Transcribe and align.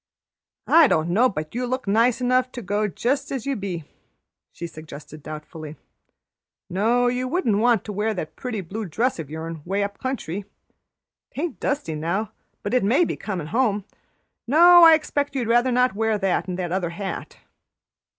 "I 0.65 0.87
don't 0.87 1.09
know 1.11 1.29
but 1.29 1.53
you 1.53 1.67
look 1.67 1.87
nice 1.87 2.21
enough 2.21 2.51
to 2.53 2.63
go 2.63 2.87
just 2.87 3.31
as 3.31 3.45
you 3.45 3.55
be," 3.55 3.83
she 4.51 4.65
suggested 4.65 5.21
doubtfully. 5.21 5.75
"No, 6.71 7.05
you 7.05 7.27
wouldn't 7.27 7.59
want 7.59 7.83
to 7.83 7.93
wear 7.93 8.11
that 8.15 8.35
pretty 8.35 8.61
blue 8.61 8.85
dress 8.85 9.19
o' 9.19 9.23
yourn 9.27 9.61
'way 9.63 9.83
up 9.83 9.99
country. 9.99 10.45
'Taint 11.35 11.59
dusty 11.59 11.93
now, 11.93 12.31
but 12.63 12.73
it 12.73 12.83
may 12.83 13.05
be 13.05 13.15
comin' 13.15 13.45
home. 13.53 13.85
No, 14.47 14.83
I 14.85 14.95
expect 14.95 15.35
you'd 15.35 15.47
rather 15.47 15.71
not 15.71 15.93
wear 15.93 16.17
that 16.17 16.47
and 16.47 16.57
the 16.57 16.63
other 16.65 16.89
hat." 16.89 17.37